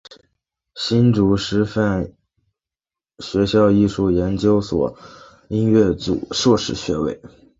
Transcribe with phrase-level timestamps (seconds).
[0.73, 2.11] 新竹师范
[3.19, 4.97] 学校艺术研究所
[5.47, 7.21] 音乐组硕士学位。